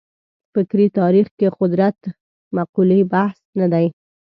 فکري 0.53 0.87
تاریخ 0.99 1.27
کې 1.37 1.47
قدرت 1.59 1.97
مقولې 2.55 2.99
بحث 3.11 3.37
نه 3.59 3.67
دی. 3.73 3.87